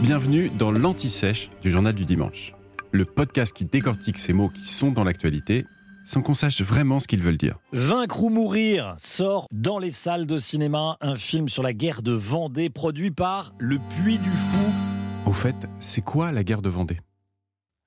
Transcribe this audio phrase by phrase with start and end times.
[0.00, 2.54] Bienvenue dans l'Anti-Sèche du Journal du Dimanche,
[2.92, 5.64] le podcast qui décortique ces mots qui sont dans l'actualité
[6.04, 7.58] sans qu'on sache vraiment ce qu'ils veulent dire.
[7.72, 12.12] Vaincre ou mourir sort dans les salles de cinéma un film sur la guerre de
[12.12, 14.72] Vendée produit par Le Puy du Fou.
[15.26, 17.00] Au fait, c'est quoi la guerre de Vendée?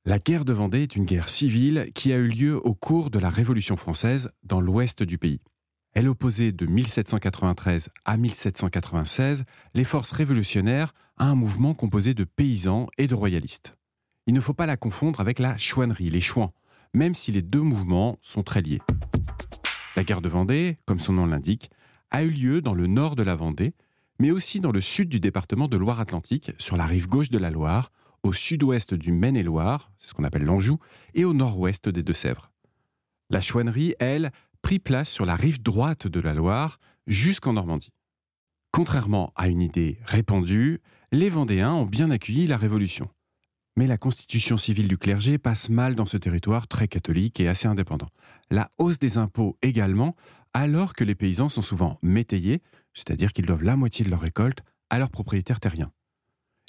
[0.06, 3.20] La guerre de Vendée est une guerre civile qui a eu lieu au cours de
[3.20, 5.42] la Révolution française dans l'ouest du pays.
[5.98, 12.86] Elle opposait de 1793 à 1796 les forces révolutionnaires à un mouvement composé de paysans
[13.00, 13.74] et de royalistes.
[14.28, 16.54] Il ne faut pas la confondre avec la chouannerie, les chouans,
[16.94, 18.80] même si les deux mouvements sont très liés.
[19.96, 21.72] La guerre de Vendée, comme son nom l'indique,
[22.12, 23.74] a eu lieu dans le nord de la Vendée,
[24.20, 27.50] mais aussi dans le sud du département de Loire-Atlantique, sur la rive gauche de la
[27.50, 27.92] Loire,
[28.22, 30.78] au sud-ouest du Maine-et-Loire, c'est ce qu'on appelle l'Anjou,
[31.16, 32.52] et au nord-ouest des Deux-Sèvres.
[33.30, 37.92] La chouannerie, elle, prit place sur la rive droite de la Loire, jusqu'en Normandie.
[38.72, 43.10] Contrairement à une idée répandue, les Vendéens ont bien accueilli la Révolution.
[43.76, 47.68] Mais la constitution civile du clergé passe mal dans ce territoire très catholique et assez
[47.68, 48.10] indépendant.
[48.50, 50.16] La hausse des impôts également,
[50.54, 52.62] alors que les paysans sont souvent métayés,
[52.94, 55.92] c'est-à-dire qu'ils doivent la moitié de leur récolte à leurs propriétaires terriens.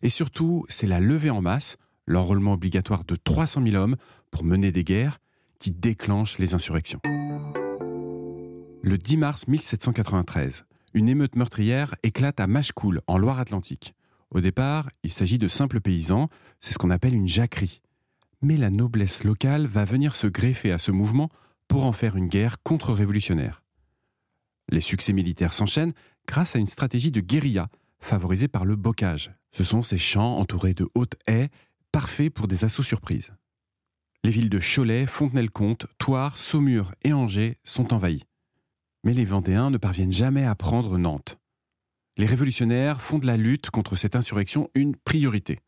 [0.03, 3.97] Et surtout, c'est la levée en masse, l'enrôlement obligatoire de 300 000 hommes
[4.31, 5.19] pour mener des guerres,
[5.59, 7.01] qui déclenche les insurrections.
[8.83, 13.95] Le 10 mars 1793, une émeute meurtrière éclate à Machecoul, en Loire-Atlantique.
[14.31, 16.29] Au départ, il s'agit de simples paysans,
[16.61, 17.81] c'est ce qu'on appelle une jacquerie.
[18.41, 21.29] Mais la noblesse locale va venir se greffer à ce mouvement
[21.67, 23.65] pour en faire une guerre contre-révolutionnaire.
[24.71, 25.95] Les succès militaires s'enchaînent
[26.29, 29.33] grâce à une stratégie de guérilla favorisée par le bocage.
[29.51, 31.49] Ce sont ces champs entourés de hautes haies,
[31.91, 33.33] parfaits pour des assauts surprises.
[34.23, 38.25] Les villes de Cholet, Fontenay-le-Comte, Thouars, Saumur et Angers sont envahies.
[39.09, 41.39] Mais les Vendéens ne parviennent jamais à prendre Nantes
[42.19, 45.61] les révolutionnaires font de la lutte contre cette insurrection une priorité.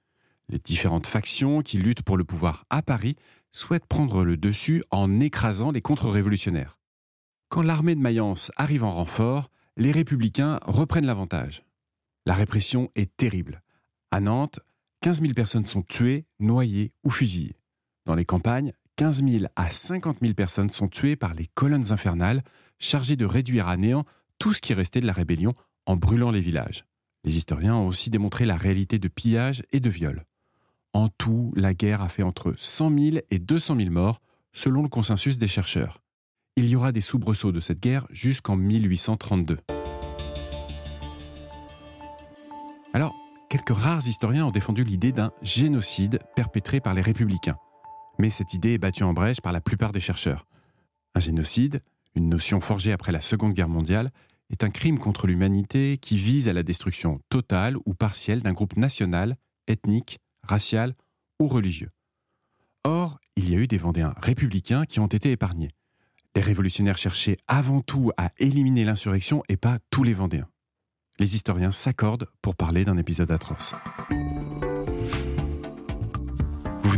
[0.51, 3.17] Les différentes factions qui luttent pour le pouvoir à Paris
[3.51, 6.79] souhaitent prendre le dessus en écrasant les contre-révolutionnaires.
[7.49, 11.65] Quand l'armée de Mayence arrive en renfort, les républicains reprennent l'avantage.
[12.27, 13.63] La répression est terrible.
[14.11, 14.61] À Nantes,
[15.01, 17.57] 15 000 personnes sont tuées, noyées ou fusillées.
[18.05, 22.43] Dans les campagnes, 15 000 à 50 000 personnes sont tuées par les colonnes infernales
[22.81, 24.05] chargées de réduire à néant
[24.39, 25.55] tout ce qui restait de la rébellion
[25.87, 26.85] en brûlant les villages.
[27.25, 30.25] Les historiens ont aussi démontré la réalité de pillage et de viol.
[30.93, 34.21] En tout, la guerre a fait entre 100 000 et 200 000 morts,
[34.53, 35.99] selon le consensus des chercheurs.
[36.57, 39.59] Il y aura des soubresauts de cette guerre jusqu'en 1832.
[42.93, 43.15] Alors,
[43.49, 47.57] quelques rares historiens ont défendu l'idée d'un génocide perpétré par les républicains.
[48.19, 50.47] Mais cette idée est battue en brèche par la plupart des chercheurs.
[51.15, 51.83] Un génocide,
[52.15, 54.11] une notion forgée après la Seconde Guerre mondiale,
[54.51, 58.77] est un crime contre l'humanité qui vise à la destruction totale ou partielle d'un groupe
[58.77, 59.37] national,
[59.69, 60.95] ethnique, racial
[61.39, 61.91] ou religieux.
[62.85, 65.71] Or, il y a eu des Vendéens républicains qui ont été épargnés.
[66.35, 70.49] Les révolutionnaires cherchaient avant tout à éliminer l'insurrection et pas tous les Vendéens.
[71.19, 73.75] Les historiens s'accordent pour parler d'un épisode atroce.